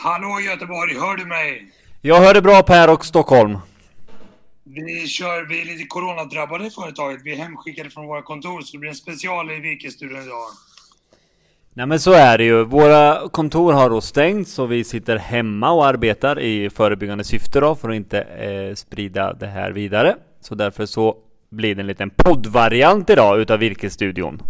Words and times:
Hallå 0.00 0.40
Göteborg, 0.40 0.94
hör 0.94 1.16
du 1.16 1.24
mig? 1.26 1.68
Jag 2.00 2.20
hör 2.20 2.34
det 2.34 2.42
bra 2.42 2.62
Per 2.62 2.90
och 2.90 3.04
Stockholm. 3.04 3.58
Vi 4.64 5.06
kör, 5.06 5.48
vi 5.48 5.60
är 5.60 5.64
lite 5.64 5.86
coronadrabbade 5.86 6.66
i 6.66 6.70
företaget. 6.70 7.20
Vi 7.24 7.32
är 7.32 7.36
hemskickade 7.36 7.90
från 7.90 8.06
våra 8.06 8.22
kontor 8.22 8.60
så 8.60 8.72
det 8.72 8.78
blir 8.78 8.90
en 8.90 8.94
special 8.94 9.50
i 9.50 9.60
Virkesstudion 9.60 10.22
idag. 10.22 10.48
Nej 11.74 11.86
men 11.86 12.00
så 12.00 12.12
är 12.12 12.38
det 12.38 12.44
ju. 12.44 12.64
Våra 12.64 13.28
kontor 13.28 13.72
har 13.72 13.90
då 13.90 14.00
stängt 14.00 14.48
så 14.48 14.66
vi 14.66 14.84
sitter 14.84 15.16
hemma 15.16 15.70
och 15.70 15.86
arbetar 15.86 16.40
i 16.40 16.70
förebyggande 16.70 17.24
syfte 17.24 17.60
då 17.60 17.74
för 17.74 17.88
att 17.88 17.96
inte 17.96 18.20
eh, 18.20 18.74
sprida 18.74 19.32
det 19.32 19.46
här 19.46 19.70
vidare. 19.70 20.16
Så 20.40 20.54
därför 20.54 20.86
så 20.86 21.16
blir 21.50 21.74
det 21.74 21.80
en 21.80 21.86
liten 21.86 22.10
poddvariant 22.10 23.10
idag 23.10 23.40
utav 23.40 23.58
Virkesstudion. 23.58 24.42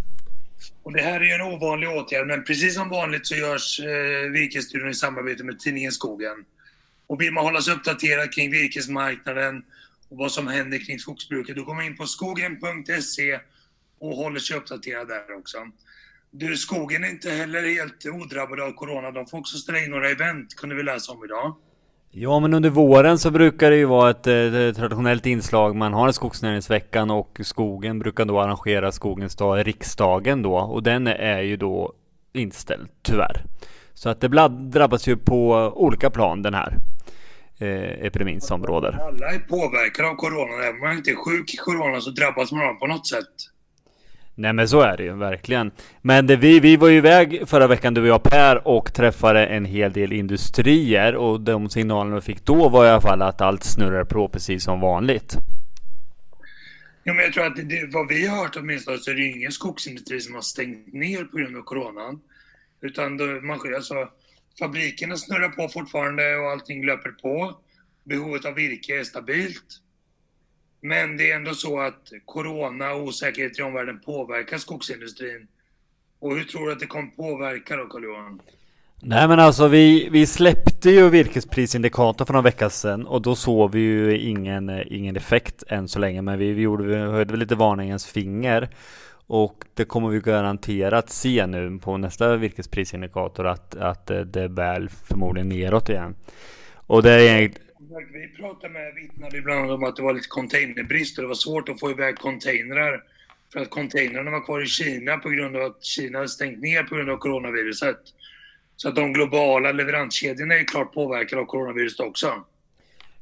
Och 0.88 0.94
det 0.94 1.02
här 1.02 1.20
är 1.20 1.24
ju 1.24 1.32
en 1.32 1.40
ovanlig 1.40 1.90
åtgärd, 1.90 2.26
men 2.26 2.44
precis 2.44 2.74
som 2.74 2.88
vanligt 2.88 3.26
så 3.26 3.34
görs 3.34 3.80
eh, 3.80 4.30
Virkesstudion 4.30 4.90
i 4.90 4.94
samarbete 4.94 5.44
med 5.44 5.58
tidningen 5.60 5.92
Skogen. 5.92 6.44
Och 7.06 7.20
vill 7.20 7.32
man 7.32 7.44
hålla 7.44 7.60
sig 7.60 7.74
uppdaterad 7.74 8.32
kring 8.32 8.50
virkesmarknaden 8.50 9.64
och 10.08 10.16
vad 10.16 10.32
som 10.32 10.46
händer 10.46 10.78
kring 10.78 10.98
skogsbruket, 10.98 11.56
då 11.56 11.64
går 11.64 11.74
man 11.74 11.84
in 11.84 11.96
på 11.96 12.06
skogen.se 12.06 13.40
och 13.98 14.16
håller 14.16 14.40
sig 14.40 14.56
uppdaterad 14.56 15.08
där 15.08 15.36
också. 15.38 15.58
Du, 16.30 16.56
skogen 16.56 17.04
är 17.04 17.08
inte 17.08 17.30
heller 17.30 17.62
helt 17.62 18.06
odrabbad 18.06 18.60
av 18.60 18.72
corona. 18.72 19.10
De 19.10 19.26
får 19.26 19.38
också 19.38 19.56
ställa 19.56 19.78
in 19.78 19.90
några 19.90 20.10
event, 20.10 20.54
kunde 20.54 20.74
vi 20.74 20.82
läsa 20.82 21.12
om 21.12 21.24
idag. 21.24 21.56
Ja, 22.10 22.40
men 22.40 22.54
under 22.54 22.70
våren 22.70 23.18
så 23.18 23.30
brukar 23.30 23.70
det 23.70 23.76
ju 23.76 23.84
vara 23.84 24.10
ett, 24.10 24.26
eh, 24.26 24.54
ett 24.54 24.76
traditionellt 24.76 25.26
inslag. 25.26 25.76
Man 25.76 25.92
har 25.92 26.06
en 26.06 26.12
skogsnäringsveckan 26.12 27.10
och 27.10 27.40
skogen 27.42 27.98
brukar 27.98 28.24
då 28.24 28.40
arrangera 28.40 28.92
Skogens 28.92 29.36
dag, 29.36 29.60
i 29.60 29.62
riksdagen 29.62 30.42
då. 30.42 30.56
Och 30.56 30.82
den 30.82 31.06
är 31.06 31.40
ju 31.40 31.56
då 31.56 31.92
inställd, 32.32 32.88
tyvärr. 33.02 33.44
Så 33.94 34.08
att 34.08 34.20
det 34.20 34.28
drabbas 34.48 35.08
ju 35.08 35.16
på 35.16 35.72
olika 35.74 36.10
plan 36.10 36.42
den 36.42 36.54
här 36.54 36.76
eh, 37.58 38.06
epidemin 38.06 38.40
som 38.40 38.66
råder. 38.66 38.98
Alla 39.08 39.30
är 39.34 39.38
påverkade 39.38 40.08
av 40.08 40.14
corona. 40.14 40.62
Även 40.62 40.74
om 40.74 40.80
man 40.80 40.96
inte 40.96 41.10
är 41.10 41.16
sjuk 41.16 41.54
i 41.54 41.56
corona 41.56 42.00
så 42.00 42.10
drabbas 42.10 42.52
man 42.52 42.66
av 42.66 42.74
på 42.74 42.86
något 42.86 43.06
sätt. 43.06 43.34
Nej 44.38 44.52
men 44.52 44.68
så 44.68 44.80
är 44.80 44.96
det 44.96 45.02
ju 45.02 45.16
verkligen. 45.16 45.70
Men 46.02 46.26
det, 46.26 46.36
vi, 46.36 46.60
vi 46.60 46.76
var 46.76 46.88
ju 46.88 46.96
iväg 46.96 47.42
förra 47.46 47.66
veckan 47.66 47.94
du 47.94 48.00
och 48.00 48.06
jag 48.06 48.22
Per 48.22 48.68
och 48.68 48.94
träffade 48.94 49.46
en 49.46 49.64
hel 49.64 49.92
del 49.92 50.12
industrier 50.12 51.14
och 51.14 51.40
de 51.40 51.70
signalerna 51.70 52.14
vi 52.16 52.22
fick 52.22 52.44
då 52.44 52.68
var 52.68 52.84
i 52.84 52.88
alla 52.88 53.00
fall 53.00 53.22
att 53.22 53.40
allt 53.40 53.64
snurrar 53.64 54.04
på 54.04 54.28
precis 54.28 54.64
som 54.64 54.80
vanligt. 54.80 55.36
Ja, 57.02 57.14
men 57.14 57.24
jag 57.24 57.32
tror 57.32 57.46
att 57.46 57.56
det, 57.56 57.88
vad 57.92 58.08
vi 58.08 58.26
har 58.26 58.36
hört 58.36 58.56
åtminstone 58.56 58.98
så 58.98 59.10
är 59.10 59.14
det 59.14 59.26
ingen 59.26 59.52
skogsindustri 59.52 60.20
som 60.20 60.34
har 60.34 60.42
stängt 60.42 60.92
ner 60.92 61.24
på 61.24 61.36
grund 61.36 61.56
av 61.56 61.62
coronan. 61.62 62.20
Utan 62.80 63.16
då, 63.16 63.24
man, 63.24 63.60
alltså, 63.76 63.94
fabrikerna 64.58 65.16
snurrar 65.16 65.48
på 65.48 65.68
fortfarande 65.68 66.36
och 66.36 66.50
allting 66.50 66.86
löper 66.86 67.10
på. 67.10 67.60
Behovet 68.04 68.44
av 68.44 68.54
virke 68.54 69.00
är 69.00 69.04
stabilt. 69.04 69.80
Men 70.80 71.16
det 71.16 71.30
är 71.30 71.36
ändå 71.36 71.54
så 71.54 71.80
att 71.80 72.12
corona 72.24 72.92
och 72.92 73.02
osäkerhet 73.02 73.58
i 73.58 73.62
omvärlden 73.62 74.00
påverkar 74.00 74.58
skogsindustrin. 74.58 75.48
Och 76.20 76.36
hur 76.36 76.44
tror 76.44 76.66
du 76.66 76.72
att 76.72 76.80
det 76.80 76.86
kommer 76.86 77.08
påverka 77.08 77.76
då, 77.76 77.86
Carl-Johan? 77.86 78.40
Nej 79.00 79.28
men 79.28 79.40
alltså 79.40 79.68
vi, 79.68 80.08
vi 80.12 80.26
släppte 80.26 80.90
ju 80.90 81.08
virkesprisindikatorn 81.08 82.26
för 82.26 82.32
några 82.32 82.44
veckor 82.44 82.68
sedan 82.68 83.06
och 83.06 83.22
då 83.22 83.34
såg 83.34 83.72
vi 83.72 83.80
ju 83.80 84.18
ingen, 84.18 84.82
ingen 84.86 85.16
effekt 85.16 85.62
än 85.68 85.88
så 85.88 85.98
länge 85.98 86.22
men 86.22 86.38
vi, 86.38 86.52
vi, 86.52 86.62
gjorde, 86.62 86.84
vi 86.84 86.96
höjde 86.96 87.30
väl 87.30 87.40
lite 87.40 87.54
varningens 87.54 88.06
finger 88.06 88.68
och 89.26 89.64
det 89.74 89.84
kommer 89.84 90.08
vi 90.08 90.20
garanterat 90.20 91.10
se 91.10 91.46
nu 91.46 91.78
på 91.78 91.96
nästa 91.96 92.36
virkesprisindikator 92.36 93.46
att, 93.46 93.74
att 93.74 94.06
det 94.06 94.48
bär 94.48 94.48
väl 94.48 94.88
förmodligen 94.88 95.48
neråt 95.48 95.88
igen. 95.88 96.14
Och 96.74 97.02
det 97.02 97.12
är 97.12 97.50
vi 98.12 98.28
pratade 98.36 98.72
med 98.72 98.94
vittnen 98.94 99.34
ibland 99.34 99.70
om 99.70 99.84
att 99.84 99.96
det 99.96 100.02
var 100.02 100.14
lite 100.14 100.28
containerbrist 100.28 101.18
och 101.18 101.22
det 101.22 101.28
var 101.28 101.34
svårt 101.34 101.68
att 101.68 101.80
få 101.80 101.90
iväg 101.90 102.18
containrar. 102.18 103.04
För 103.52 103.60
att 103.60 103.70
containrarna 103.70 104.30
var 104.30 104.44
kvar 104.44 104.62
i 104.62 104.66
Kina 104.66 105.16
på 105.16 105.28
grund 105.28 105.56
av 105.56 105.62
att 105.62 105.84
Kina 105.84 106.18
hade 106.18 106.28
stängt 106.28 106.60
ner 106.60 106.82
på 106.82 106.94
grund 106.94 107.10
av 107.10 107.16
coronaviruset. 107.16 107.98
Så 108.76 108.88
att 108.88 108.96
de 108.96 109.12
globala 109.12 109.72
leveranskedjorna 109.72 110.54
är 110.54 110.64
klart 110.64 110.92
påverkade 110.92 111.42
av 111.42 111.46
coronaviruset 111.46 112.06
också. 112.06 112.32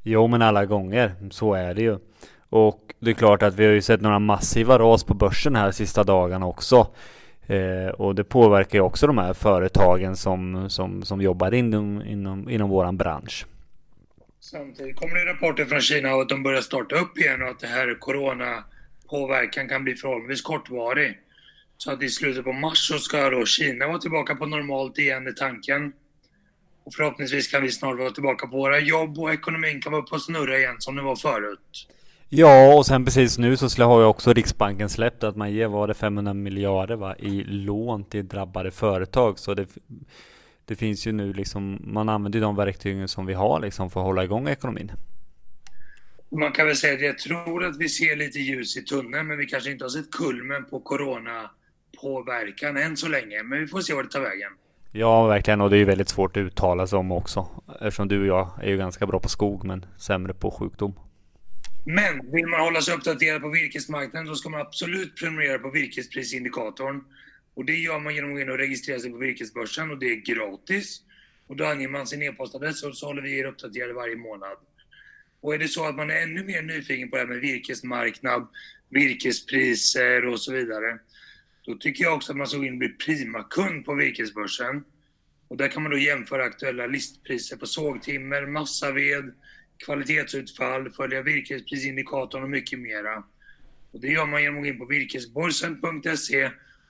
Jo, 0.03 0.27
men 0.27 0.41
alla 0.41 0.65
gånger. 0.65 1.15
Så 1.31 1.53
är 1.53 1.73
det 1.73 1.81
ju. 1.81 1.97
Och 2.49 2.93
det 2.99 3.09
är 3.09 3.15
klart 3.15 3.43
att 3.43 3.55
vi 3.55 3.65
har 3.65 3.73
ju 3.73 3.81
sett 3.81 4.01
några 4.01 4.19
massiva 4.19 4.79
ras 4.79 5.03
på 5.03 5.13
börsen 5.13 5.55
här 5.55 5.71
sista 5.71 6.03
dagarna 6.03 6.45
också. 6.45 6.87
Eh, 7.47 7.89
och 7.89 8.15
det 8.15 8.23
påverkar 8.23 8.79
ju 8.79 8.83
också 8.83 9.07
de 9.07 9.17
här 9.17 9.33
företagen 9.33 10.15
som, 10.15 10.69
som, 10.69 11.03
som 11.03 11.21
jobbar 11.21 11.53
inom, 11.53 12.01
inom, 12.01 12.49
inom 12.49 12.69
våran 12.69 12.97
bransch. 12.97 13.45
Samtidigt 14.51 14.95
kommer 14.95 15.15
det 15.15 15.31
rapporter 15.31 15.65
från 15.65 15.81
Kina 15.81 16.15
om 16.15 16.21
att 16.21 16.29
de 16.29 16.43
börjar 16.43 16.61
starta 16.61 16.95
upp 16.95 17.17
igen 17.17 17.41
och 17.41 17.49
att 17.49 17.59
det 17.59 17.67
här 17.67 17.99
coronapåverkan 17.99 19.69
kan 19.69 19.83
bli 19.83 19.95
förhållandevis 19.95 20.41
kortvarig. 20.41 21.17
Så 21.77 21.91
att 21.91 22.03
i 22.03 22.09
slutet 22.09 22.43
på 22.43 22.53
mars 22.53 22.87
så 22.87 22.99
ska 22.99 23.29
då 23.29 23.45
Kina 23.45 23.87
vara 23.87 23.97
tillbaka 23.97 24.35
på 24.35 24.45
normalt 24.45 24.97
igen 24.97 25.27
i 25.27 25.33
tanken. 25.33 25.93
Och 26.83 26.93
förhoppningsvis 26.93 27.47
kan 27.47 27.61
vi 27.61 27.71
snart 27.71 27.99
vara 27.99 28.11
tillbaka 28.11 28.47
på 28.47 28.57
våra 28.57 28.79
jobb 28.79 29.19
och 29.19 29.33
ekonomin 29.33 29.81
kan 29.81 29.91
vara 29.91 30.01
uppe 30.01 30.15
och 30.15 30.21
snurra 30.21 30.57
igen 30.57 30.75
som 30.79 30.95
det 30.95 31.01
var 31.01 31.15
förut. 31.15 31.87
Ja, 32.29 32.77
och 32.77 32.85
sen 32.85 33.05
precis 33.05 33.37
nu 33.37 33.57
så 33.57 33.83
har 33.83 33.99
ju 33.99 34.05
också 34.05 34.33
Riksbanken 34.33 34.89
släppt 34.89 35.23
att 35.23 35.35
man 35.35 35.51
ger, 35.51 35.67
var 35.67 35.87
det 35.87 35.93
500 35.93 36.33
miljarder 36.33 36.95
va, 36.95 37.15
i 37.15 37.43
lån 37.43 38.03
till 38.03 38.27
drabbade 38.27 38.71
företag. 38.71 39.39
Så 39.39 39.53
det 39.53 39.67
det 40.67 40.75
finns 40.75 41.07
ju 41.07 41.11
nu 41.11 41.33
liksom, 41.33 41.79
man 41.83 42.09
använder 42.09 42.41
de 42.41 42.55
verktygen 42.55 43.07
som 43.07 43.25
vi 43.25 43.33
har 43.33 43.59
liksom 43.59 43.89
för 43.89 43.99
att 43.99 44.05
hålla 44.05 44.23
igång 44.23 44.47
ekonomin. 44.47 44.91
Man 46.29 46.51
kan 46.51 46.67
väl 46.67 46.75
säga 46.75 46.93
att 46.93 47.01
jag 47.01 47.17
tror 47.17 47.65
att 47.65 47.77
vi 47.77 47.89
ser 47.89 48.15
lite 48.15 48.39
ljus 48.39 48.77
i 48.77 48.83
tunneln, 48.83 49.27
men 49.27 49.37
vi 49.37 49.45
kanske 49.45 49.71
inte 49.71 49.85
har 49.85 49.89
sett 49.89 50.11
kulmen 50.11 50.65
på 50.65 50.79
coronapåverkan 50.79 52.77
än 52.77 52.97
så 52.97 53.07
länge. 53.07 53.43
Men 53.43 53.59
vi 53.59 53.67
får 53.67 53.81
se 53.81 53.93
vart 53.93 54.05
det 54.05 54.11
tar 54.11 54.21
vägen. 54.21 54.51
Ja, 54.91 55.27
verkligen. 55.27 55.61
Och 55.61 55.69
det 55.69 55.75
är 55.75 55.79
ju 55.79 55.85
väldigt 55.85 56.09
svårt 56.09 56.37
att 56.37 56.41
uttala 56.41 56.87
sig 56.87 56.99
om 56.99 57.11
också. 57.11 57.47
Eftersom 57.81 58.07
du 58.07 58.21
och 58.21 58.27
jag 58.27 58.51
är 58.63 58.69
ju 58.69 58.77
ganska 58.77 59.05
bra 59.05 59.19
på 59.19 59.29
skog, 59.29 59.63
men 59.63 59.85
sämre 59.97 60.33
på 60.33 60.51
sjukdom. 60.51 60.99
Men 61.85 62.31
vill 62.31 62.47
man 62.47 62.59
hålla 62.59 62.81
sig 62.81 62.93
uppdaterad 62.93 63.41
på 63.41 63.49
virkesmarknaden, 63.49 64.27
då 64.27 64.35
ska 64.35 64.49
man 64.49 64.61
absolut 64.61 65.15
prenumerera 65.15 65.59
på 65.59 65.69
virkesprisindikatorn. 65.69 67.03
Och 67.57 67.65
det 67.65 67.75
gör 67.75 67.99
man 67.99 68.15
genom 68.15 68.29
att 68.29 68.35
gå 68.35 68.41
in 68.41 68.49
och 68.49 68.57
registrera 68.57 68.99
sig 68.99 69.11
på 69.11 69.17
virkesbörsen 69.17 69.91
och 69.91 69.99
det 69.99 70.05
är 70.05 70.15
gratis. 70.15 71.01
Och 71.47 71.55
då 71.55 71.65
anger 71.65 71.87
man 71.87 72.07
sin 72.07 72.21
e-postadress 72.21 72.83
och 72.83 72.97
så 72.97 73.05
håller 73.05 73.21
vi 73.21 73.39
er 73.39 73.45
uppdaterade 73.45 73.93
varje 73.93 74.15
månad. 74.15 74.57
Och 75.41 75.53
är 75.53 75.57
det 75.57 75.67
så 75.67 75.85
att 75.85 75.95
man 75.95 76.09
är 76.09 76.21
ännu 76.21 76.43
mer 76.43 76.61
nyfiken 76.61 77.09
på 77.09 77.15
det 77.15 77.21
här 77.21 77.27
med 77.27 77.39
virkesmarknad, 77.39 78.47
virkespriser 78.89 80.25
och 80.25 80.41
så 80.41 80.53
vidare, 80.53 80.99
då 81.65 81.75
tycker 81.75 82.03
jag 82.03 82.15
också 82.15 82.31
att 82.31 82.37
man 82.37 82.47
ska 82.47 82.57
gå 82.57 82.65
in 82.65 82.73
och 82.73 82.79
bli 82.79 82.89
primakund 82.89 83.85
på 83.85 83.93
virkesbörsen. 83.93 84.83
Och 85.47 85.57
där 85.57 85.67
kan 85.67 85.83
man 85.83 85.91
då 85.91 85.97
jämföra 85.97 86.43
aktuella 86.43 86.85
listpriser 86.85 87.57
på 87.57 87.65
sågtimmer, 87.65 88.45
massaved, 88.45 89.33
kvalitetsutfall, 89.85 90.91
följa 90.91 91.21
virkesprisindikatorn 91.21 92.43
och 92.43 92.49
mycket 92.49 92.79
mera. 92.79 93.23
Och 93.91 94.01
det 94.01 94.07
gör 94.07 94.25
man 94.25 94.43
genom 94.43 94.57
att 94.57 94.63
gå 94.63 94.67
in 94.67 94.79
på 94.79 94.85
virkesborsen.se 94.85 96.49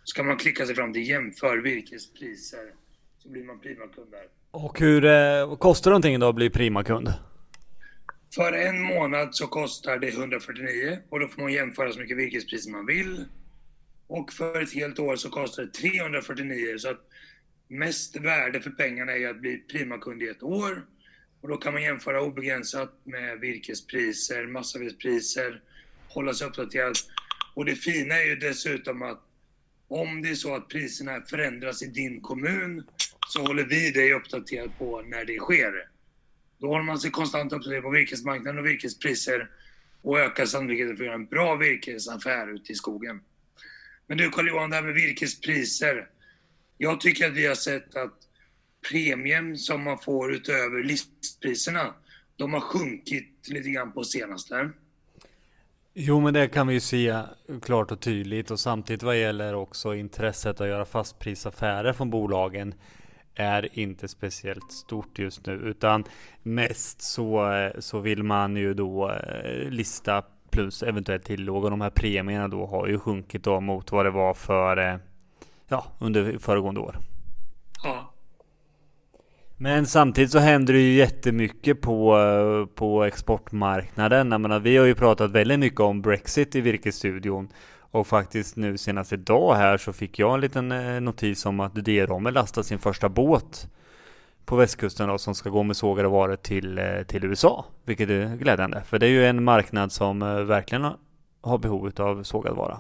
ska 0.09 0.23
man 0.23 0.37
klicka 0.37 0.65
sig 0.65 0.75
fram 0.75 0.93
till 0.93 1.09
jämför 1.09 1.57
virkespriser. 1.57 2.73
Så 3.17 3.29
blir 3.29 3.43
man 3.43 3.59
primakund 3.59 4.11
där. 4.11 4.27
Och 4.51 4.79
hur 4.79 5.05
eh, 5.05 5.55
kostar 5.57 5.91
någonting 5.91 6.19
då 6.19 6.29
att 6.29 6.35
bli 6.35 6.49
primakund? 6.49 7.13
För 8.35 8.53
en 8.53 8.81
månad 8.81 9.35
så 9.35 9.47
kostar 9.47 9.97
det 9.97 10.07
149 10.07 10.99
och 11.09 11.19
då 11.19 11.27
får 11.27 11.41
man 11.41 11.53
jämföra 11.53 11.91
så 11.91 11.99
mycket 11.99 12.17
virkespriser 12.17 12.71
man 12.71 12.85
vill. 12.85 13.25
Och 14.07 14.33
för 14.33 14.61
ett 14.61 14.73
helt 14.73 14.99
år 14.99 15.15
så 15.15 15.29
kostar 15.29 15.63
det 15.63 15.71
349 15.71 16.77
så 16.77 16.89
att 16.89 17.01
mest 17.67 18.15
värde 18.15 18.61
för 18.61 18.69
pengarna 18.69 19.11
är 19.11 19.29
att 19.29 19.41
bli 19.41 19.57
primakund 19.57 20.23
i 20.23 20.27
ett 20.27 20.43
år. 20.43 20.85
Och 21.41 21.49
då 21.49 21.57
kan 21.57 21.73
man 21.73 21.83
jämföra 21.83 22.21
obegränsat 22.21 23.01
med 23.03 23.39
virkespriser, 23.39 24.47
massavedspriser, 24.47 25.61
hålla 26.07 26.33
sig 26.33 26.47
uppdaterad. 26.47 26.95
Och 27.53 27.65
det 27.65 27.75
fina 27.75 28.15
är 28.15 28.25
ju 28.25 28.35
dessutom 28.35 29.01
att 29.01 29.26
om 29.87 30.21
det 30.21 30.29
är 30.29 30.35
så 30.35 30.55
att 30.55 30.67
priserna 30.67 31.21
förändras 31.21 31.83
i 31.83 31.87
din 31.87 32.21
kommun 32.21 32.83
så 33.27 33.41
håller 33.41 33.63
vi 33.63 33.91
dig 33.91 34.13
uppdaterad 34.13 34.77
på 34.77 35.01
när 35.01 35.25
det 35.25 35.39
sker. 35.39 35.87
Då 36.57 36.67
håller 36.67 36.83
man 36.83 36.99
sig 36.99 37.11
konstant 37.11 37.53
uppdaterad 37.53 37.83
på 37.83 37.89
virkesmarknaden 37.89 38.59
och 38.59 38.65
virkespriser 38.65 39.49
och 40.01 40.19
ökar 40.19 40.45
sannolikheten 40.45 40.97
för 40.97 41.03
att 41.03 41.07
göra 41.07 41.15
en 41.15 41.25
bra 41.25 41.55
virkesaffär 41.55 42.53
ute 42.55 42.71
i 42.71 42.75
skogen. 42.75 43.21
Men 44.07 44.17
du 44.17 44.29
Carl-Johan, 44.29 44.69
det 44.69 44.75
här 44.75 44.83
med 44.83 44.93
virkespriser. 44.93 46.09
Jag 46.77 47.01
tycker 47.01 47.27
att 47.27 47.33
vi 47.33 47.45
har 47.45 47.55
sett 47.55 47.95
att 47.95 48.17
premien 48.89 49.57
som 49.57 49.83
man 49.83 49.99
får 49.99 50.33
utöver 50.33 50.83
listpriserna, 50.83 51.93
de 52.35 52.53
har 52.53 52.61
sjunkit 52.61 53.47
lite 53.47 53.69
grann 53.69 53.91
på 53.91 54.03
senaste. 54.03 54.71
Jo, 55.99 56.19
men 56.19 56.33
det 56.33 56.47
kan 56.47 56.67
vi 56.67 56.73
ju 56.73 56.79
se 56.79 57.21
klart 57.61 57.91
och 57.91 57.99
tydligt. 57.99 58.51
Och 58.51 58.59
samtidigt 58.59 59.03
vad 59.03 59.19
gäller 59.19 59.53
också 59.55 59.95
intresset 59.95 60.61
att 60.61 60.67
göra 60.67 60.85
fastprisaffärer 60.85 61.93
från 61.93 62.09
bolagen 62.09 62.73
är 63.35 63.79
inte 63.79 64.07
speciellt 64.07 64.71
stort 64.71 65.19
just 65.19 65.45
nu. 65.45 65.53
Utan 65.53 66.03
mest 66.43 67.01
så, 67.01 67.51
så 67.79 67.99
vill 67.99 68.23
man 68.23 68.55
ju 68.55 68.73
då 68.73 69.11
eh, 69.11 69.69
lista 69.69 70.23
plus 70.49 70.83
eventuellt 70.83 71.23
tillåg 71.23 71.63
och 71.63 71.69
de 71.69 71.81
här 71.81 71.89
premierna 71.89 72.47
då 72.47 72.65
har 72.65 72.87
ju 72.87 72.99
sjunkit 72.99 73.43
då 73.43 73.59
mot 73.59 73.91
vad 73.91 74.05
det 74.05 74.11
var 74.11 74.33
för 74.33 74.77
eh, 74.77 74.95
ja, 75.67 75.85
under 75.99 76.37
föregående 76.39 76.79
år. 76.79 76.97
Men 79.59 79.85
samtidigt 79.85 80.31
så 80.31 80.39
händer 80.39 80.73
det 80.73 80.79
ju 80.79 80.93
jättemycket 80.93 81.81
på, 81.81 82.17
eh, 82.17 82.75
på 82.75 83.03
exportmarknaden. 83.03 84.31
Jag 84.31 84.41
menar, 84.41 84.59
vi 84.59 84.77
har 84.77 84.85
ju 84.85 84.95
pratat 84.95 85.31
väldigt 85.31 85.59
mycket 85.59 85.79
om 85.79 86.01
Brexit 86.01 86.55
i 86.55 86.61
Virkesstudion. 86.61 87.47
Och 87.79 88.07
faktiskt 88.07 88.55
nu 88.55 88.77
senast 88.77 89.13
idag 89.13 89.55
här 89.55 89.77
så 89.77 89.93
fick 89.93 90.19
jag 90.19 90.33
en 90.33 90.41
liten 90.41 90.71
eh, 90.71 91.01
notis 91.01 91.45
om 91.45 91.59
att 91.59 91.85
D-Romme 91.85 92.31
lastar 92.31 92.63
sin 92.63 92.79
första 92.79 93.09
båt 93.09 93.69
på 94.45 94.55
västkusten 94.55 95.07
då, 95.07 95.17
som 95.17 95.35
ska 95.35 95.49
gå 95.49 95.63
med 95.63 95.77
sågade 95.77 96.07
varor 96.07 96.35
till, 96.35 96.77
eh, 96.77 97.03
till 97.07 97.25
USA. 97.25 97.65
Vilket 97.85 98.09
är 98.09 98.35
glädjande, 98.35 98.83
för 98.85 98.99
det 98.99 99.05
är 99.05 99.11
ju 99.11 99.25
en 99.25 99.43
marknad 99.43 99.91
som 99.91 100.19
verkligen 100.19 100.87
har 101.41 101.57
behov 101.57 101.91
av 101.97 102.23
sågad 102.23 102.55
vara. 102.55 102.79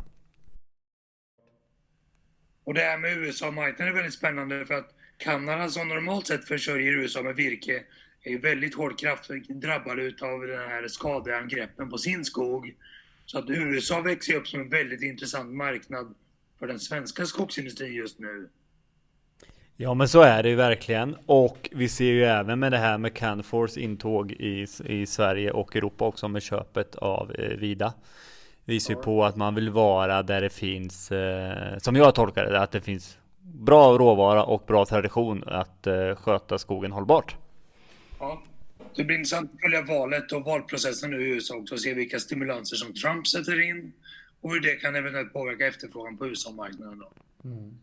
Och 2.67 2.73
det 2.73 2.81
här 2.81 2.97
med 2.97 3.17
USA-marknaden 3.17 3.87
är 3.87 3.95
väldigt 3.95 4.13
spännande 4.13 4.65
för 4.65 4.73
att 4.73 4.95
Kanada 5.17 5.69
som 5.69 5.87
normalt 5.87 6.27
sett 6.27 6.47
försörjer 6.47 6.93
USA 6.93 7.21
med 7.21 7.35
virke 7.35 7.83
är 8.23 8.31
ju 8.31 8.39
väldigt 8.39 8.75
hårt 8.75 8.99
kraftigt 8.99 9.49
drabbade 9.49 10.03
utav 10.03 10.41
den 10.41 10.69
här 10.69 10.87
skadeangreppen 10.87 11.89
på 11.89 11.97
sin 11.97 12.25
skog. 12.25 12.75
Så 13.25 13.39
att 13.39 13.49
USA 13.49 14.01
växer 14.01 14.35
upp 14.35 14.47
som 14.47 14.61
en 14.61 14.69
väldigt 14.69 15.01
intressant 15.01 15.53
marknad 15.53 16.15
för 16.59 16.67
den 16.67 16.79
svenska 16.79 17.25
skogsindustrin 17.25 17.93
just 17.93 18.19
nu. 18.19 18.49
Ja 19.77 19.93
men 19.93 20.07
så 20.07 20.21
är 20.21 20.43
det 20.43 20.49
ju 20.49 20.55
verkligen 20.55 21.15
och 21.25 21.69
vi 21.71 21.89
ser 21.89 22.11
ju 22.11 22.23
även 22.23 22.59
med 22.59 22.71
det 22.71 22.77
här 22.77 22.97
med 22.97 23.13
Canfors 23.13 23.77
intåg 23.77 24.31
i, 24.31 24.67
i 24.85 25.05
Sverige 25.05 25.51
och 25.51 25.75
Europa 25.75 26.05
också 26.05 26.27
med 26.27 26.41
köpet 26.41 26.95
av 26.95 27.31
eh, 27.31 27.57
Vida. 27.57 27.93
Visar 28.67 28.93
ju 28.93 29.01
på 29.01 29.25
att 29.25 29.35
man 29.35 29.55
vill 29.55 29.69
vara 29.69 30.23
där 30.23 30.41
det 30.41 30.49
finns, 30.49 31.11
eh, 31.11 31.77
som 31.77 31.95
jag 31.95 32.15
tolkar 32.15 32.45
det, 32.45 32.59
att 32.59 32.71
det 32.71 32.81
finns 32.81 33.17
bra 33.41 33.97
råvara 33.97 34.43
och 34.43 34.63
bra 34.67 34.85
tradition 34.85 35.43
att 35.47 35.87
eh, 35.87 36.15
sköta 36.15 36.57
skogen 36.57 36.91
hållbart. 36.91 37.35
Ja, 38.19 38.41
det 38.95 39.03
blir 39.03 39.17
intressant 39.17 39.51
att 39.53 39.61
följa 39.61 39.81
valet 39.81 40.31
och 40.31 40.43
valprocessen 40.43 41.11
nu 41.11 41.27
i 41.27 41.29
USA 41.29 41.55
också 41.55 41.73
och 41.75 41.81
se 41.81 41.93
vilka 41.93 42.19
stimulanser 42.19 42.75
som 42.75 42.93
Trump 42.93 43.27
sätter 43.27 43.69
in 43.69 43.93
och 44.41 44.51
hur 44.51 44.59
det 44.59 44.75
kan 44.75 44.95
eventuellt 44.95 45.33
påverka 45.33 45.67
efterfrågan 45.67 46.17
på 46.17 46.27
USA-marknaden. 46.27 47.03
Mm. 47.43 47.77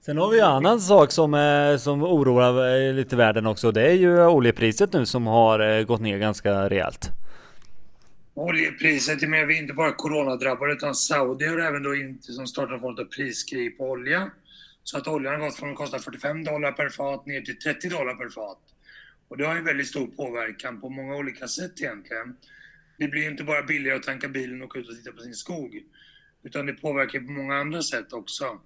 Sen 0.00 0.18
har 0.18 0.30
vi 0.30 0.38
en 0.38 0.46
annan 0.46 0.80
sak 0.80 1.12
som, 1.12 1.34
eh, 1.34 1.76
som 1.76 2.02
oroar 2.02 2.76
eh, 2.88 2.94
lite 2.94 3.16
världen 3.16 3.46
också. 3.46 3.72
Det 3.72 3.82
är 3.82 3.94
ju 3.94 4.26
oljepriset 4.26 4.92
nu 4.92 5.06
som 5.06 5.26
har 5.26 5.60
eh, 5.60 5.84
gått 5.84 6.00
ner 6.00 6.18
ganska 6.18 6.70
rejält. 6.70 7.10
Oljepriset, 8.40 9.28
men 9.28 9.48
vi 9.48 9.56
är 9.56 9.62
inte 9.62 9.74
bara 9.74 9.92
coronadrabbade 9.92 10.72
utan 10.72 10.94
Saudi 10.94 11.46
har 11.46 11.58
även 11.58 11.82
då 11.82 11.94
inte 11.94 12.32
som 12.32 12.46
startat 12.46 12.82
någon 12.82 13.08
priskrig 13.08 13.78
på 13.78 13.90
olja. 13.90 14.30
Så 14.82 14.98
att 14.98 15.08
oljan 15.08 15.34
har 15.34 15.40
gått 15.40 15.56
från 15.56 15.70
att 15.70 15.76
kosta 15.76 15.98
45 15.98 16.44
dollar 16.44 16.72
per 16.72 16.88
fat 16.88 17.26
ner 17.26 17.40
till 17.40 17.58
30 17.58 17.88
dollar 17.88 18.14
per 18.14 18.28
fat. 18.28 18.58
Och 19.28 19.36
det 19.36 19.46
har 19.46 19.56
en 19.56 19.64
väldigt 19.64 19.86
stor 19.86 20.06
påverkan 20.06 20.80
på 20.80 20.88
många 20.88 21.16
olika 21.16 21.48
sätt 21.48 21.80
egentligen. 21.80 22.36
Det 22.98 23.08
blir 23.08 23.30
inte 23.30 23.44
bara 23.44 23.62
billigare 23.62 23.96
att 23.96 24.02
tanka 24.02 24.28
bilen 24.28 24.62
och 24.62 24.66
åka 24.66 24.78
ut 24.78 24.88
och 24.88 24.96
titta 24.96 25.12
på 25.12 25.20
sin 25.20 25.34
skog. 25.34 25.82
Utan 26.42 26.66
det 26.66 26.72
påverkar 26.72 27.20
på 27.20 27.32
många 27.32 27.56
andra 27.56 27.82
sätt 27.82 28.12
också. 28.12 28.60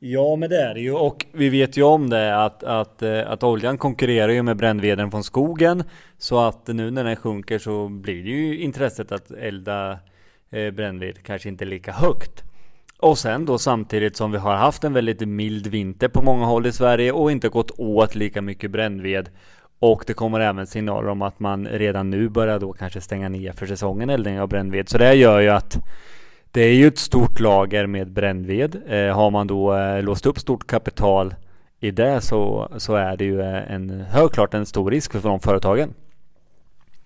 Ja, 0.00 0.36
men 0.36 0.50
det 0.50 0.56
är 0.56 0.74
det 0.74 0.80
ju 0.80 0.92
och 0.92 1.26
vi 1.32 1.48
vet 1.48 1.76
ju 1.76 1.82
om 1.82 2.10
det 2.10 2.44
att, 2.44 2.62
att, 2.62 3.02
eh, 3.02 3.30
att 3.30 3.42
oljan 3.42 3.78
konkurrerar 3.78 4.32
ju 4.32 4.42
med 4.42 4.56
brännveden 4.56 5.10
från 5.10 5.24
skogen. 5.24 5.84
Så 6.18 6.38
att 6.38 6.66
nu 6.66 6.90
när 6.90 7.04
den 7.04 7.16
sjunker 7.16 7.58
så 7.58 7.88
blir 7.88 8.22
det 8.24 8.30
ju 8.30 8.60
intresset 8.60 9.12
att 9.12 9.30
elda 9.30 9.98
eh, 10.50 10.70
brännved 10.70 11.22
kanske 11.22 11.48
inte 11.48 11.64
lika 11.64 11.92
högt. 11.92 12.44
Och 12.98 13.18
sen 13.18 13.44
då 13.44 13.58
samtidigt 13.58 14.16
som 14.16 14.32
vi 14.32 14.38
har 14.38 14.54
haft 14.54 14.84
en 14.84 14.92
väldigt 14.92 15.20
mild 15.20 15.66
vinter 15.66 16.08
på 16.08 16.22
många 16.22 16.46
håll 16.46 16.66
i 16.66 16.72
Sverige 16.72 17.12
och 17.12 17.32
inte 17.32 17.48
gått 17.48 17.70
åt 17.78 18.14
lika 18.14 18.42
mycket 18.42 18.70
brännved. 18.70 19.28
Och 19.78 20.04
det 20.06 20.14
kommer 20.14 20.40
även 20.40 20.66
signaler 20.66 21.08
om 21.08 21.22
att 21.22 21.40
man 21.40 21.66
redan 21.66 22.10
nu 22.10 22.28
börjar 22.28 22.58
då 22.58 22.72
kanske 22.72 23.00
stänga 23.00 23.28
ner 23.28 23.52
för 23.52 23.66
säsongen 23.66 24.10
eldning 24.10 24.40
av 24.40 24.48
brännved. 24.48 24.88
Så 24.88 24.98
det 24.98 25.14
gör 25.14 25.40
ju 25.40 25.48
att 25.48 25.78
det 26.50 26.60
är 26.60 26.74
ju 26.74 26.86
ett 26.86 26.98
stort 26.98 27.40
lager 27.40 27.86
med 27.86 28.10
brännved. 28.10 28.82
Eh, 28.88 29.14
har 29.16 29.30
man 29.30 29.46
då 29.46 29.76
eh, 29.76 30.02
låst 30.02 30.26
upp 30.26 30.38
stort 30.38 30.66
kapital 30.66 31.34
i 31.80 31.90
det 31.90 32.20
så, 32.20 32.68
så 32.76 32.94
är 32.94 33.16
det 33.16 33.24
ju 33.24 33.40
eh, 33.40 33.72
en, 33.72 33.90
högklart 33.90 34.54
en 34.54 34.66
stor 34.66 34.90
risk 34.90 35.12
för 35.12 35.20
de 35.20 35.40
företagen. 35.40 35.94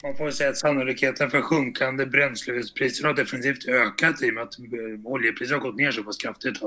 Man 0.02 0.14
får 0.14 0.30
säga 0.30 0.50
att 0.50 0.56
sannolikheten 0.56 1.30
för 1.30 1.40
sjunkande 1.40 2.06
bränslepriser 2.06 3.06
har 3.06 3.14
definitivt 3.14 3.68
ökat 3.68 4.22
i 4.22 4.30
och 4.30 4.34
med 4.34 4.42
att 4.42 4.58
eh, 4.58 5.12
oljepriset 5.12 5.56
har 5.56 5.60
gått 5.60 5.76
ner 5.76 5.90
så 5.90 6.02
pass 6.02 6.16
kraftigt. 6.16 6.58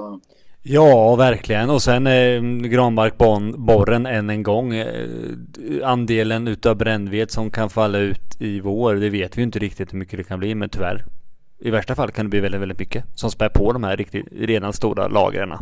Ja, 0.63 1.15
verkligen. 1.15 1.69
Och 1.69 1.81
sen 1.81 2.07
eh, 2.07 2.41
granbarkborren 2.69 4.05
än 4.05 4.29
en 4.29 4.43
gång. 4.43 4.73
Eh, 4.75 5.07
andelen 5.83 6.47
utav 6.47 6.77
brännved 6.77 7.31
som 7.31 7.51
kan 7.51 7.69
falla 7.69 7.97
ut 7.97 8.41
i 8.41 8.59
vår, 8.59 8.95
det 8.95 9.09
vet 9.09 9.37
vi 9.37 9.41
inte 9.41 9.59
riktigt 9.59 9.93
hur 9.93 9.97
mycket 9.97 10.17
det 10.17 10.23
kan 10.23 10.39
bli, 10.39 10.55
men 10.55 10.69
tyvärr. 10.69 11.05
I 11.59 11.69
värsta 11.69 11.95
fall 11.95 12.11
kan 12.11 12.25
det 12.25 12.29
bli 12.29 12.39
väldigt, 12.39 12.61
väldigt 12.61 12.79
mycket 12.79 13.05
som 13.15 13.31
spär 13.31 13.49
på 13.49 13.73
de 13.73 13.83
här 13.83 13.97
riktigt, 13.97 14.25
redan 14.31 14.73
stora 14.73 15.07
lagren. 15.07 15.53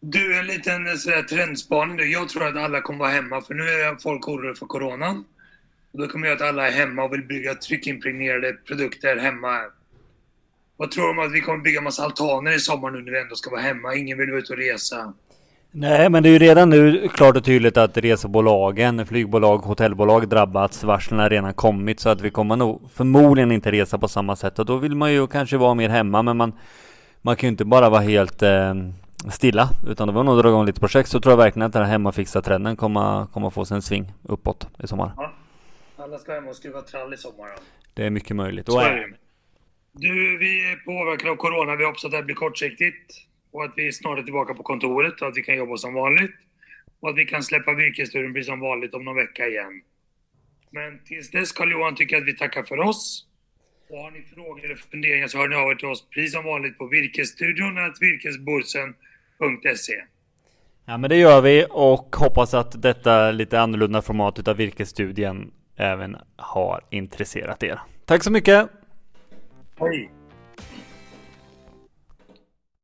Du, 0.00 0.38
en 0.38 0.46
liten 0.46 0.86
eh, 0.86 0.94
sådär 0.94 1.22
trendspaning. 1.22 2.10
Jag 2.10 2.28
tror 2.28 2.46
att 2.46 2.56
alla 2.56 2.80
kommer 2.80 2.98
vara 2.98 3.10
hemma, 3.10 3.40
för 3.40 3.54
nu 3.54 3.62
är 3.62 3.96
folk 4.02 4.28
oroliga 4.28 4.54
för 4.54 4.66
coronan. 4.66 5.24
Och 5.92 5.98
då 5.98 6.08
kommer 6.08 6.26
jag 6.26 6.36
att 6.36 6.48
alla 6.48 6.68
är 6.68 6.72
hemma 6.72 7.04
och 7.04 7.12
vill 7.12 7.22
bygga 7.22 7.54
tryckimpregnerade 7.54 8.52
produkter 8.52 9.16
hemma. 9.16 9.60
Vad 10.76 10.90
tror 10.90 11.04
du 11.04 11.10
om 11.10 11.18
att 11.18 11.32
vi 11.32 11.40
kommer 11.40 11.58
bygga 11.58 11.80
massa 11.80 12.04
altaner 12.04 12.52
i 12.52 12.58
sommar 12.58 12.90
nu 12.90 13.02
när 13.02 13.12
vi 13.12 13.20
ändå 13.20 13.34
ska 13.34 13.50
vara 13.50 13.60
hemma? 13.60 13.94
Ingen 13.94 14.18
vill 14.18 14.30
vara 14.30 14.40
ute 14.40 14.52
och 14.52 14.58
resa. 14.58 15.14
Nej, 15.74 16.10
men 16.10 16.22
det 16.22 16.28
är 16.28 16.30
ju 16.30 16.38
redan 16.38 16.70
nu 16.70 17.08
klart 17.08 17.36
och 17.36 17.44
tydligt 17.44 17.76
att 17.76 17.96
resebolagen, 17.96 19.06
flygbolag, 19.06 19.58
hotellbolag 19.58 20.28
drabbats. 20.28 20.84
Varslen 20.84 21.20
har 21.20 21.30
redan 21.30 21.54
kommit 21.54 22.00
så 22.00 22.08
att 22.08 22.20
vi 22.20 22.30
kommer 22.30 22.56
nog 22.56 22.90
förmodligen 22.94 23.52
inte 23.52 23.72
resa 23.72 23.98
på 23.98 24.08
samma 24.08 24.36
sätt 24.36 24.58
och 24.58 24.66
då 24.66 24.76
vill 24.76 24.96
man 24.96 25.12
ju 25.12 25.26
kanske 25.26 25.56
vara 25.56 25.74
mer 25.74 25.88
hemma, 25.88 26.22
men 26.22 26.36
man, 26.36 26.52
man 27.22 27.36
kan 27.36 27.46
ju 27.46 27.50
inte 27.50 27.64
bara 27.64 27.90
vara 27.90 28.00
helt 28.00 28.42
eh, 28.42 28.74
stilla, 29.30 29.68
utan 29.88 30.08
vill 30.08 30.14
man 30.14 30.26
nog 30.26 30.38
dra 30.38 30.48
igång 30.48 30.66
lite 30.66 30.80
projekt. 30.80 31.08
Så 31.08 31.20
tror 31.20 31.32
jag 31.32 31.36
verkligen 31.36 31.66
att 31.66 31.72
den 31.72 31.82
här 31.82 31.90
hemmafixa-trenden 31.90 32.76
kommer, 32.76 33.26
kommer 33.26 33.50
få 33.50 33.64
sig 33.64 33.74
en 33.74 33.82
sving 33.82 34.12
uppåt 34.22 34.68
i 34.84 34.86
sommar. 34.86 35.12
Ja. 35.16 35.32
Alla 35.96 36.18
ska 36.18 36.32
hem 36.32 36.48
och 36.48 36.56
skruva 36.56 36.80
trall 36.82 37.14
i 37.14 37.16
sommar. 37.16 37.46
Då. 37.56 37.62
Det 37.94 38.06
är 38.06 38.10
mycket 38.10 38.36
möjligt. 38.36 38.66
Det. 38.66 39.06
Du, 39.92 40.38
vi 40.38 40.72
är 40.72 40.76
påverkade 40.76 41.30
av 41.30 41.36
Corona. 41.36 41.76
Vi 41.76 41.84
hoppas 41.84 42.04
att 42.04 42.10
det 42.10 42.16
här 42.16 42.24
blir 42.24 42.34
kortsiktigt 42.34 43.31
och 43.52 43.64
att 43.64 43.72
vi 43.76 43.92
snart 43.92 44.18
är 44.18 44.22
tillbaka 44.22 44.54
på 44.54 44.62
kontoret 44.62 45.22
och 45.22 45.28
att 45.28 45.36
vi 45.36 45.42
kan 45.42 45.56
jobba 45.56 45.76
som 45.76 45.94
vanligt. 45.94 46.34
Och 47.00 47.10
att 47.10 47.16
vi 47.16 47.24
kan 47.24 47.42
släppa 47.42 47.74
virkesstudion 47.74 48.34
precis 48.34 48.46
som 48.46 48.60
vanligt 48.60 48.94
om 48.94 49.04
någon 49.04 49.16
vecka 49.16 49.46
igen. 49.46 49.82
Men 50.70 51.04
tills 51.04 51.30
dess, 51.30 51.52
Carl-Johan, 51.52 51.94
tycker 51.94 52.16
att 52.16 52.26
vi 52.26 52.36
tackar 52.36 52.62
för 52.62 52.78
oss. 52.78 53.26
Och 53.90 53.98
har 53.98 54.10
ni 54.10 54.22
frågor 54.34 54.64
eller 54.64 54.74
funderingar 54.74 55.28
så 55.28 55.38
hör 55.38 55.48
ni 55.48 55.56
av 55.56 55.70
er 55.70 55.74
till 55.74 55.88
oss 55.88 56.10
precis 56.10 56.32
som 56.32 56.44
vanligt 56.44 56.78
på 56.78 56.86
virkesstudion 56.86 57.74
virkesbursen.se. 58.00 60.02
Ja 60.86 60.98
men 60.98 61.10
det 61.10 61.16
gör 61.16 61.40
vi 61.40 61.66
och 61.70 62.16
hoppas 62.16 62.54
att 62.54 62.82
detta 62.82 63.30
lite 63.30 63.60
annorlunda 63.60 64.02
format 64.02 64.38
utav 64.38 64.56
virkesstudien 64.56 65.52
även 65.76 66.16
har 66.36 66.84
intresserat 66.90 67.62
er. 67.62 67.80
Tack 68.04 68.24
så 68.24 68.32
mycket! 68.32 68.68
Hej! 69.78 70.10